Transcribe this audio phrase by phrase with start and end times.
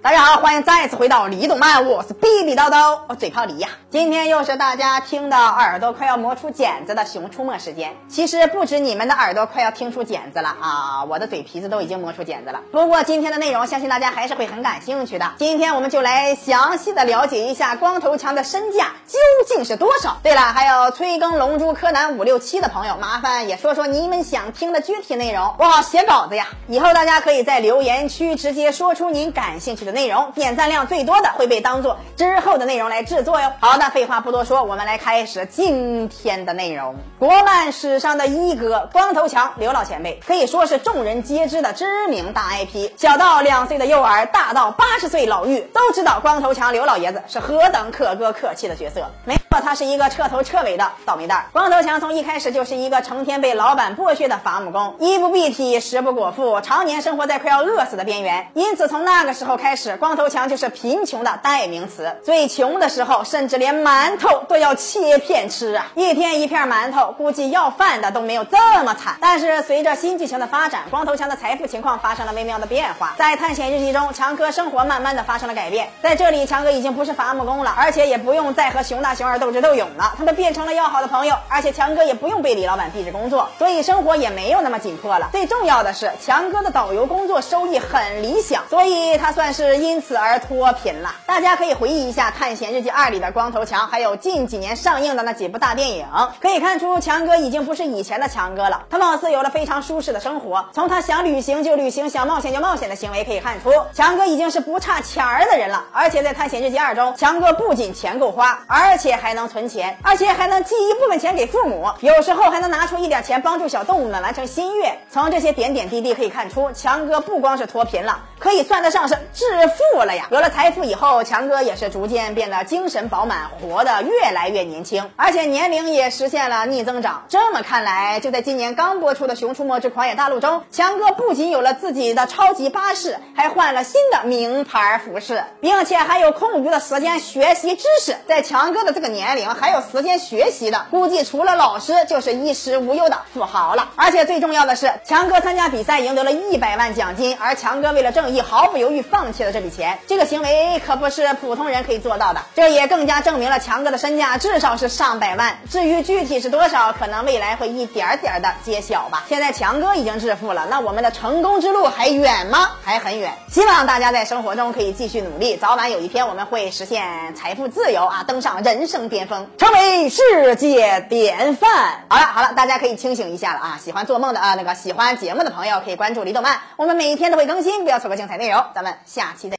[0.00, 3.68] 大家好，欢迎再次回到李动漫，我是逼逼叨叨，我嘴炮李呀。
[3.90, 7.96] 今天又是大家听到耳朵快要磨出茧子的熊出没时间。
[8.08, 12.60] 其实不止你们的耳朵快要听出茧子了啊，我的嘴皮子都已经磨出茧子了。
[12.70, 15.32] 不过今天的内容，相信大家还是会很感兴趣的。
[15.36, 19.18] 今天我们就来详细的了解一下光头强的身价究
[19.48, 20.18] 竟是多少。
[20.22, 26.46] 对了，还有催更《龙珠》柯南五六七的朋友，麻烦也说说你们想听的具体内容，我好写稿子呀。
[26.68, 33.52] 以后大家可以在留言区直接说出您感兴趣的内容，点赞量最多的会被当做之后的内容来制作哟。
[33.60, 36.94] 好的，废话不多说，我们来开始今天的内容。
[37.18, 42.90] 国漫史上的一哥光头强刘老前辈，可以说是众人皆知的知名大 IP。
[42.96, 49.04] 小到两岁的幼儿，大到八十岁老妪，都知道光头强刘老爷子是何等可歌可泣的角色。
[49.24, 51.46] 没错，他是一个彻头彻尾的倒霉蛋。
[51.52, 58.50] 光头强从一开始就是一个成天被老板剥削的伐木工，衣不蔽体，食不果腹，常年生活在快要饿死的边缘。
[58.54, 62.16] 因此，从那个时候开始，光头强就是贫穷的代名词。
[62.24, 65.86] 最穷的时候，甚至连馒头都要切片吃啊！
[65.94, 69.16] 一天一片馒头，估计要饭的都没有这么惨。
[69.20, 73.14] 但是随着新剧情的发展，光头强的财富情况发生了微妙的变化。
[73.16, 75.88] 在探险日记中，强哥生活慢慢的发生了改变。
[76.02, 81.36] 在这里，强哥已经不是伐木工了，而且也不用再和熊大、熊二斗智斗勇了，他们变成了要好的朋友。
[81.48, 85.28] 而且强哥也不用被李老板逼着工作，所以生活也没有那么紧迫了。
[85.32, 91.14] 最重要的是，强哥的导游工作收益很理想，所以他算是因此而脱贫了。
[91.26, 96.06] 大家可以回忆一下《探险日记二》里的光头强，还有近几年上映的那几部大电影，
[96.40, 98.84] 可以看出强哥已经不是以前的强哥了。
[98.90, 105.84] 他貌似有了非常舒适的生活，从他想旅行就旅行、想冒险就冒险的行为可以看出，强哥已经是不差钱儿的人了。
[105.92, 114.96] 而且在《探险日记二》中，强哥不仅钱够花，而且还还能存钱，而且还能寄一部分钱给父母，有时候还能拿出一点钱帮助小动物们完成心愿。
[115.10, 120.28] 从这些点点滴滴可以看出，强哥不光是脱贫了，可以算得上是致富了呀。
[120.30, 127.24] 有了财富以后，强哥也是逐渐变得精神饱满，活得越来越年轻，而且年龄也实现了逆增长。
[127.28, 138.16] 这么看来，就在今年刚播出的《熊出没之狂野大陆》中，强哥不仅有了自己的超级巴士，还换了新的名牌服饰，并且还有空余的时间学习知识。
[138.26, 143.88] 在强哥的这个年年龄，还有时间学习的，估计除了老师，就是衣食无忧的富豪了。
[143.96, 152.40] 而且最重要的是，强哥参加比赛赢得了一百万奖金，而强哥为了正义毫不犹豫放弃了这笔钱，这个行为可不是普通人可以做到的。
[152.54, 155.58] 这也更加证明了强哥的身价至少是上百万。
[155.68, 159.24] 至于具体是多少，可能未来会一点点的揭晓吧。
[159.28, 162.70] 现在强哥已经致富了，那我们的成功之路还远吗？
[162.84, 163.32] 还很远。
[163.50, 172.04] 希望大家在生活中可以继续努力，早晚有一天我们会实现财富自由啊，登上人生巅峰，成为世界典范。
[172.08, 173.78] 好了好了，大家可以清醒一下了啊！
[173.82, 178.64] 喜欢做梦的啊，那个喜欢节目的朋友可以关注李动漫，我们每天都会更新，不要错过精彩内容。
[178.74, 179.56] 咱们下期再。